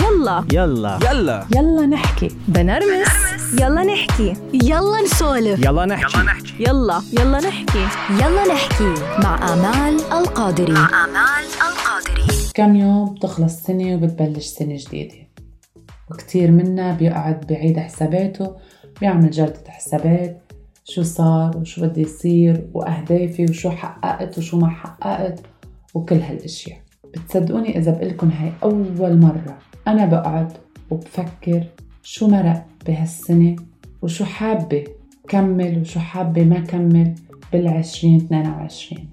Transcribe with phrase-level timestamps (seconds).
[0.00, 0.44] يلا.
[0.52, 0.98] يلا.
[1.10, 1.46] يلا.
[1.56, 2.28] يلا نحكي.
[2.48, 3.08] بنرمس.
[3.60, 4.34] يلا نحكي.
[4.52, 5.64] يلا نسولف.
[5.64, 6.18] يلا نحكي.
[6.60, 7.38] يلا يلا.
[7.40, 7.86] نحكي.
[8.10, 8.94] يلا نحكي.
[9.22, 10.72] مع آمال القادري.
[10.72, 12.26] مع آمال القادري.
[12.54, 15.14] كم يوم بتخلص سنة وبتبلش سنة جديدة؟
[16.10, 18.56] وكتير منا بيقعد بعيد حساباته
[19.00, 20.42] بيعمل جلدة حسابات.
[20.84, 25.40] شو صار؟ وشو بده يصير؟ وأهدافي؟ وشو حققت؟ وشو ما حققت؟
[25.94, 26.78] وكل هالأشياء.
[27.14, 29.58] بتصدقوني إذا بقلكن هاي أول مرة.
[29.88, 30.52] أنا بقعد
[30.90, 31.64] وبفكر
[32.02, 33.56] شو مرق بهالسنة
[34.02, 34.84] وشو حابة
[35.28, 37.14] كمل وشو حابة ما كمل
[37.52, 39.08] بالعشرين 2022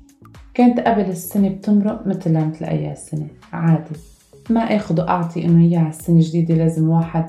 [0.53, 3.95] كانت قبل السنة بتمرق مثل مثل أي سنة عادي.
[4.49, 7.25] ما اخذ واعطي إنه هي على السنة الجديدة لازم واحد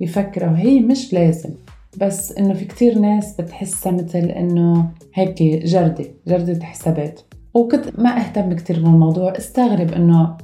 [0.00, 1.50] يفكر وهي مش لازم.
[1.96, 7.20] بس إنه في كتير ناس بتحسها مثل إنه هيك جردة جردة حسابات.
[7.54, 10.36] وكنت ما أهتم كتير بالموضوع استغرب إنه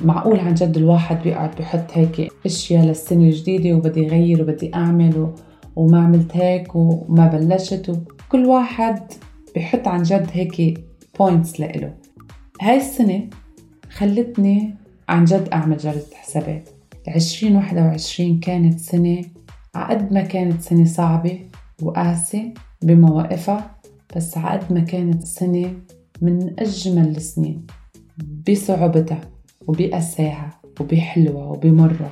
[0.00, 5.32] معقول عن جد الواحد بيقعد بحط هيك أشياء للسنة الجديدة وبدي يغير وبدي أعمل.
[5.76, 9.12] وما عملت هيك وما بلشت وكل واحد
[9.56, 10.84] بحط عن جد هيك
[11.18, 11.94] بوينتس لإله
[12.62, 13.30] هاي السنة
[13.90, 14.74] خلتني
[15.08, 16.68] عن جد أعمل جردة حسابات
[17.08, 19.22] 2021 كانت سنة
[19.74, 21.40] عقد ما كانت سنة صعبة
[21.82, 23.76] وقاسية بمواقفها
[24.16, 25.72] بس عقد ما كانت سنة
[26.22, 27.66] من أجمل السنين
[28.48, 29.20] بصعوبتها
[29.66, 30.50] وبأساها
[30.80, 32.10] وبحلوة وبمرة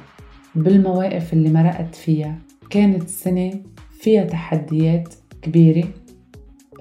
[0.55, 2.39] بالمواقف اللي مرقت فيها.
[2.71, 3.53] كانت سنة
[4.01, 5.89] فيها تحديات كبيرة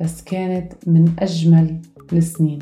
[0.01, 1.81] بس كانت من أجمل
[2.13, 2.59] السنين.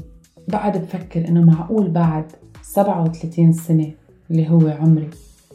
[0.47, 2.31] بعد بفكر إنه معقول بعد
[2.61, 3.91] 37 سنة
[4.31, 5.09] اللي هو عمري.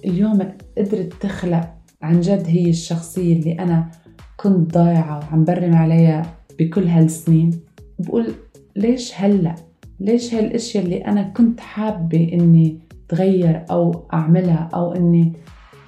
[0.05, 1.70] اليوم قدرت تخلق
[2.03, 3.91] عن جد هي الشخصية اللي أنا
[4.37, 7.51] كنت ضايعة وعم برم عليها بكل هالسنين.
[7.98, 8.33] بقول
[8.77, 9.55] ليش هلأ
[10.00, 15.33] ليش هالأشياء اللي أنا كنت حابة إني تغير أو أعملها أو إني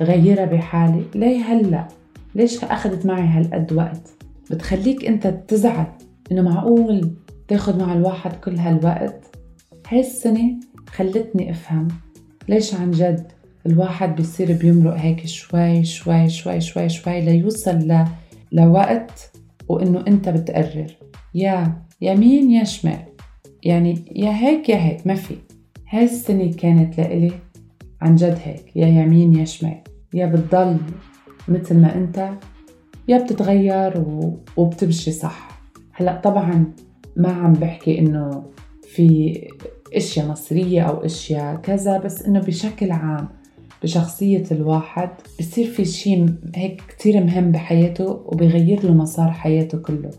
[0.01, 1.89] غيرها بحالي؟ ليه هلأ؟
[2.35, 4.09] ليش أخذت معي هالقد وقت
[4.51, 5.87] بتخليك أنت تزعل
[6.33, 7.11] إنه معقول
[7.49, 9.25] تاخد مع الواحد كل هالوقت؟
[9.89, 11.89] هاي السنة خلتني أفهم
[12.49, 13.33] ليش عن جد
[13.67, 18.05] الواحد بيصير بيمرق هيك شوي شوي شوي شوي شوي ليوصل ل...
[18.53, 19.33] لوقت
[19.69, 20.97] وإنه أنت بتقرر.
[21.35, 23.08] يا يمين يا شمال.
[23.69, 25.35] يعني يا هيك يا هيك ما في.
[25.89, 27.33] هاي السنة كانت لإلي
[28.01, 29.81] عن جد هيك يا يمين يا شمال
[30.15, 30.77] يا بتضل
[31.49, 32.31] مثل ما أنت
[33.09, 34.39] يا بتتغير و...
[34.57, 35.61] وبتمشي صح.
[35.93, 36.73] هلأ طبعا
[37.17, 38.45] ما عم بحكي إنه
[38.83, 39.39] في
[39.95, 43.29] إشياء مصرية أو إشياء كذا بس إنه بشكل عام
[43.83, 50.11] بشخصية الواحد بصير في شيء هيك كتير مهم بحياته وبيغير له مسار حياته كله.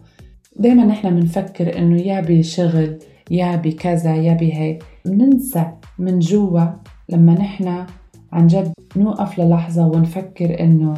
[0.56, 3.00] دايما نحن بنفكر إنه يا بشغل
[3.32, 4.84] يا بكذا يا بهيك.
[5.06, 5.66] بننسى
[6.00, 6.66] من جوا
[7.10, 7.86] لما نحن
[8.32, 10.94] عن جد نوقف للحظة ونفكر إنه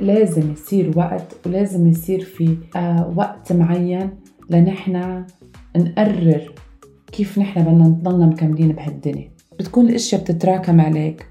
[0.00, 4.10] لازم يصير وقت ولازم يصير في آه وقت معين
[4.50, 5.24] لنحن
[5.76, 6.52] نقرر
[7.12, 9.30] كيف نحن بدنا نضلنا مكملين بهالدنيا.
[9.58, 11.26] بتكون الأشياء بتتراكم عليك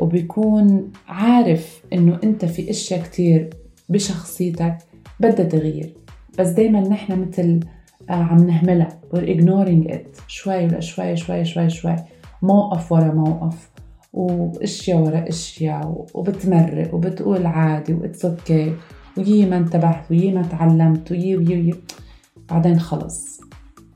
[0.00, 3.50] وبيكون عارف إنه أنت في أشياء كتير
[3.88, 4.78] بشخصيتك
[5.20, 5.94] بدها تغيير
[6.38, 7.60] بس دايما نحن مثل
[8.10, 8.88] عم نهملها.
[9.14, 10.20] We're ignoring it.
[10.28, 11.96] شوي شوي شوي شوي شوي.
[12.42, 13.70] موقف ورا موقف
[14.12, 18.74] وأشياء ورا أشياء وبتمرق وبتقول عادي و it's okay
[19.18, 21.74] ويي ما انتبهت ويي ما تعلمت ويي ويي ويي.
[22.50, 23.40] بعدين خلص.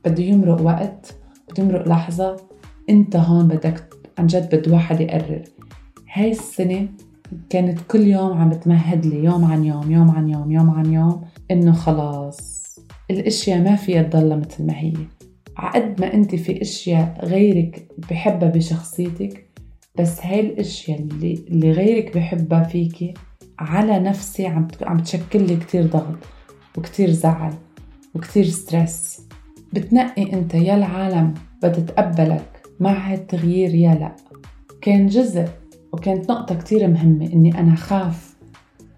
[0.04, 1.14] بده يمرق وقت
[1.48, 2.36] بتمرق لحظة.
[2.90, 5.42] انت هون بدك عن جد بده واحد يقرر.
[6.12, 6.88] هاي السنة
[7.50, 11.24] كانت كل يوم عم بتمهد لي يوم عن يوم يوم عن يوم يوم عن يوم
[11.50, 12.57] إنه خلاص
[13.10, 14.92] الأشياء ما فيها تضلها مثل ما هي
[15.56, 19.48] عقد ما أنت في أشياء غيرك بحبها بشخصيتك
[19.98, 23.14] بس هاي الأشياء اللي, اللي غيرك بحبها فيكي
[23.58, 26.18] على نفسي عم عم تشكل لي كتير ضغط
[26.78, 27.54] وكتير زعل
[28.14, 29.20] وكتير ستريس.
[29.72, 34.16] بتنقي أنت يا العالم بتتقبلك مع هالتغيير يا لا.
[34.80, 35.48] كان جزء
[35.92, 38.36] وكانت نقطة كتير مهمة إني أنا خاف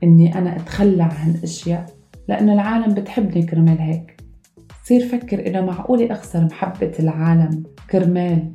[0.02, 1.99] إني أنا أتخلى عن أشياء
[2.30, 4.16] لأنه العالم بتحبني كرمال هيك.
[4.84, 8.52] صير فكر إنه معقولة أخسر محبة العالم كرمال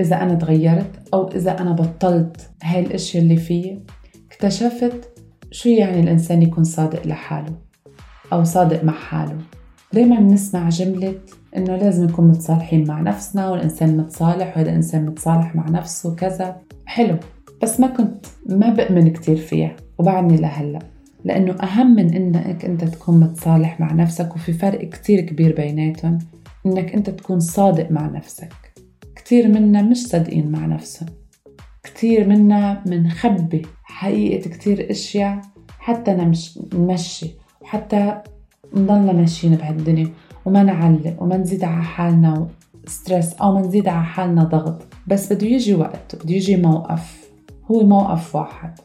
[0.00, 3.82] إذا أنا تغيرت أو إذا أنا بطلت هاي الأشياء اللي فيي
[4.30, 5.18] اكتشفت
[5.50, 7.56] شو يعني الإنسان يكون صادق لحاله
[8.32, 9.38] أو صادق مع حاله.
[9.92, 11.14] دايما بنسمع جملة
[11.56, 16.56] إنه لازم نكون متصالحين مع نفسنا والإنسان متصالح وهذا الإنسان متصالح مع نفسه وكذا.
[16.86, 17.16] حلو
[17.62, 20.97] بس ما كنت ما بأمن كتير فيها وبعدني لهلأ.
[21.24, 26.18] لأنه أهم من إنك أنت تكون متصالح مع نفسك وفي فرق كتير كبير بيناتهم
[26.66, 28.52] إنك أنت تكون صادق مع نفسك.
[29.16, 31.08] كتير منا مش صادقين مع نفسهم.
[31.82, 35.40] كتير منا منخبي حقيقة كتير أشياء
[35.78, 37.30] حتى نمش نمشي
[37.60, 38.22] وحتى
[38.74, 40.10] نضلنا ماشيين بهالدنيا
[40.44, 42.48] وما نعلق وما نزيد على حالنا
[42.86, 44.82] ستريس أو ما نزيد على حالنا ضغط.
[45.06, 47.30] بس بده يجي وقت بده يجي موقف
[47.70, 48.78] هو موقف واحد.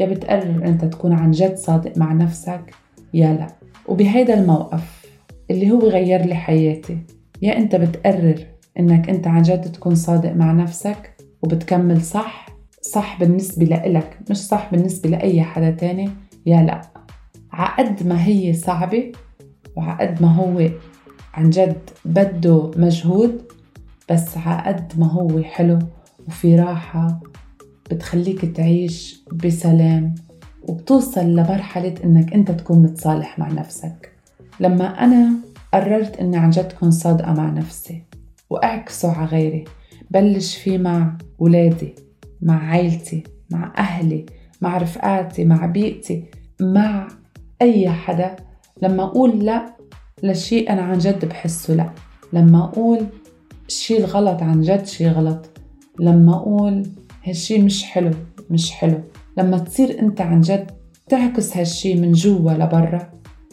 [0.00, 2.74] يا بتقرر أنت تكون عن جد صادق مع نفسك
[3.14, 3.46] يا لا.
[3.88, 5.06] وبهيدا الموقف
[5.50, 6.98] اللي هو غير لي حياتي
[7.42, 8.46] يا أنت بتقرر
[8.78, 12.46] إنك أنت عن جد تكون صادق مع نفسك وبتكمل صح؟
[12.82, 16.10] صح بالنسبة لإلك مش صح بالنسبة لأي حدا تاني؟
[16.46, 16.80] يا لا.
[17.52, 19.12] عقد ما هي صعبة
[19.76, 20.68] وعقد ما هو
[21.34, 23.42] عن جد بده مجهود
[24.10, 25.78] بس عقد ما هو حلو
[26.28, 27.20] وفي راحة
[27.90, 30.14] بتخليك تعيش بسلام
[30.62, 34.12] وبتوصل لمرحلة إنك أنت تكون متصالح مع نفسك.
[34.60, 35.30] لما أنا
[35.74, 38.02] قررت إني عن جد كون صادقة مع نفسي
[38.50, 39.64] وأعكسه على غيري
[40.10, 41.94] بلش فيه مع ولادي
[42.42, 44.26] مع عائلتي مع أهلي
[44.60, 46.24] مع رفقاتي مع بيئتي
[46.60, 47.08] مع
[47.62, 48.36] أي حدا.
[48.82, 49.76] لما أقول لا
[50.22, 51.90] لشيء أنا عن جد بحسه لا.
[52.32, 53.06] لما أقول
[53.68, 55.50] الشيء الغلط عن جد شيء غلط.
[56.00, 56.86] لما أقول
[57.24, 58.10] هالشيء مش حلو
[58.50, 59.00] مش حلو.
[59.36, 60.70] لما تصير أنت عن جد
[61.08, 63.10] تعكس هالشيء من جوا لبرا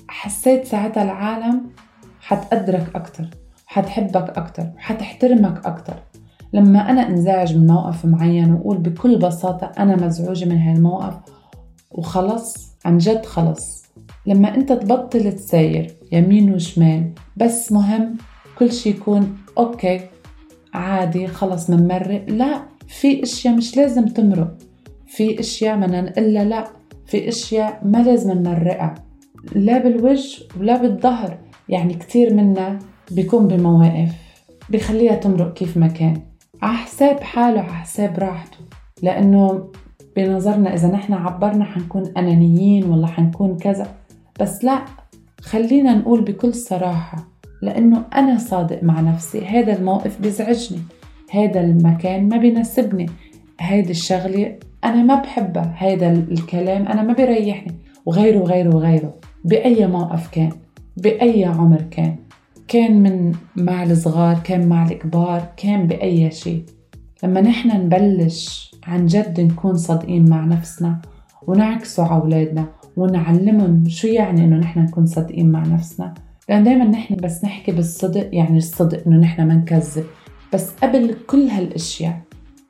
[0.07, 1.61] حسيت ساعتها العالم
[2.21, 3.29] حتقدرك أكتر
[3.65, 5.93] حتحبك أكتر وحتحترمك أكتر.
[6.53, 11.13] لما أنا انزعج من موقف معين وأقول بكل بساطة أنا مزعوجة من هالموقف
[11.91, 13.85] وخلص عن جد خلص.
[14.25, 18.17] لما أنت تبطل تساير يمين وشمال بس مهم
[18.59, 20.01] كل شي يكون أوكي
[20.73, 22.76] عادي خلص منمرق لا.
[22.87, 24.57] في أشياء مش لازم تمرق.
[25.07, 26.67] في أشياء بدنا نقلها لا.
[27.05, 28.95] في أشياء ما لازم نمرقها.
[29.55, 31.37] لا بالوجه ولا بالظهر.
[31.69, 32.79] يعني كتير منا
[33.11, 34.11] بيكون بمواقف
[34.69, 36.21] بخليها تمرق كيف ما كان.
[36.61, 38.57] على حساب حاله على حساب راحته.
[39.03, 39.71] لأنه
[40.15, 43.87] بنظرنا إذا نحن عبرنا حنكون أنانيين ولا حنكون كذا.
[44.39, 44.85] بس لا
[45.41, 47.27] خلينا نقول بكل صراحة.
[47.61, 49.45] لأنه أنا صادق مع نفسي.
[49.45, 50.79] هذا الموقف بيزعجني.
[51.31, 53.05] هذا المكان ما بيناسبني.
[53.59, 55.75] هيدي الشغلة أنا ما بحبها.
[55.77, 57.73] هذا الكلام أنا ما بيريحني.
[58.05, 59.13] وغيره وغيره وغيره.
[59.45, 60.51] بأي موقف كان
[60.97, 62.15] بأي عمر كان.
[62.67, 66.63] كان من مع الصغار كان مع الكبار كان بأي شيء.
[67.23, 71.01] لما نحن نبلش عن جد نكون صادقين مع نفسنا
[71.47, 72.65] ونعكسه على أولادنا
[72.97, 76.13] ونعلمهم شو يعني إنه نحن نكون صادقين مع نفسنا.
[76.49, 80.05] لأن دايما نحن بس نحكي بالصدق يعني الصدق إنه نحن ما نكذب.
[80.53, 82.21] بس قبل كل هالأشياء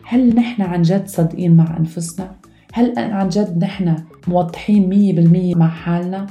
[0.03, 2.35] هل نحن عن جد صادقين مع أنفسنا؟
[2.74, 3.95] هل عن جد نحن
[4.27, 6.27] موضحين مية بالمية مع حالنا؟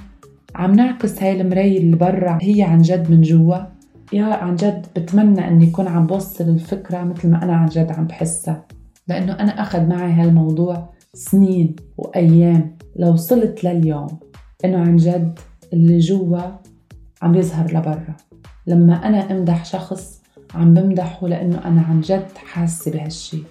[0.54, 3.56] عم نعكس هاي المراية اللي برا هي عن جد من جوا
[4.12, 8.06] يا عن جد بتمنى اني يكون عم بوصل الفكرة مثل ما أنا عن جد عم
[8.06, 8.64] بحسها
[9.08, 14.06] لأنه أنا أخذ معي هالموضوع سنين وأيام لو وصلت لليوم
[14.64, 15.38] إنه عن جد
[15.72, 16.40] اللي جوا
[17.22, 18.16] عم يظهر لبرا
[18.66, 20.16] لما أنا أمدح شخص
[20.56, 23.43] عم بمدحه لأنه أنا عن جد حاسة بهالشي.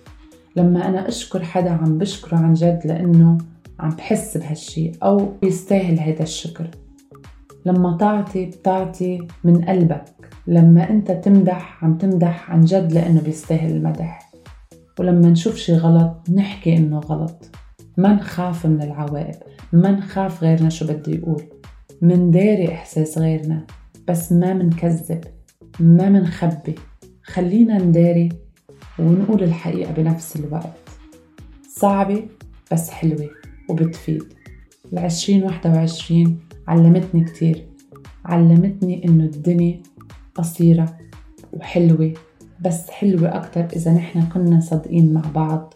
[0.55, 3.37] لما أنا أشكر حدا عم بشكره عن جد لأنه
[3.79, 6.69] عم بحس بهالشي أو بيستاهل هيدا الشكر.
[7.65, 10.05] لما تعطي بتعطي من قلبك.
[10.47, 14.31] لما أنت تمدح عم تمدح عن جد لأنه بيستاهل المدح.
[14.99, 17.49] ولما نشوف شي غلط نحكي إنه غلط.
[17.97, 19.35] ما نخاف من العواقب
[19.73, 21.43] ما نخاف غيرنا شو بده يقول.
[22.01, 23.65] من داري إحساس غيرنا.
[24.07, 25.23] بس ما منكذب.
[25.79, 26.75] ما منخبي.
[27.25, 28.29] خلينا نداري
[28.99, 30.89] ونقول الحقيقة بنفس الوقت.
[31.69, 32.23] صعبة
[32.71, 33.29] بس حلوة
[33.69, 34.23] وبتفيد.
[34.93, 37.65] العشرين واحدة وعشرين علمتني كتير.
[38.25, 39.81] علمتني إنه الدنيا
[40.35, 40.97] قصيرة
[41.53, 42.13] وحلوة
[42.61, 45.73] بس حلوة أكتر إذا نحن كنا صادقين مع بعض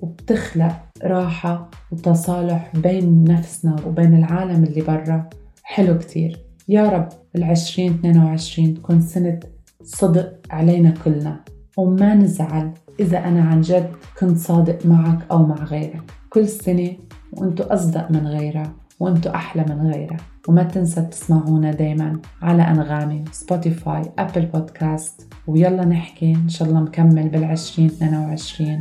[0.00, 5.30] وبتخلق راحة وتصالح بين نفسنا وبين العالم اللي برا.
[5.62, 6.40] حلو كتير.
[6.68, 9.40] يا رب العشرين اثنين وعشرين تكون سنة
[9.86, 11.40] صدق علينا كلنا
[11.76, 16.02] وما نزعل إذا أنا عن جد كنت صادق معك أو مع غيرك.
[16.30, 16.96] كل سنة
[17.32, 20.16] وأنتو أصدق من غيرها وانتو أحلى من غيرها.
[20.48, 27.28] وما تنسى تسمعونا دايما على أنغامي Spotify Apple Podcast ويلا نحكي إن شاء الله مكمل
[27.28, 28.78] بالعشرين 22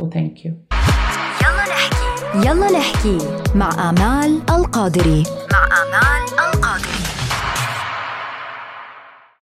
[0.00, 0.52] و thank you
[1.42, 2.48] يلا نحكي.
[2.48, 3.18] يلا نحكي
[3.54, 5.22] مع آمال القادري.
[5.52, 5.79] مع